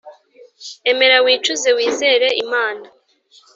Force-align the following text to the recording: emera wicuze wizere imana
emera 0.91 1.17
wicuze 1.25 1.69
wizere 1.77 2.27
imana 2.43 2.85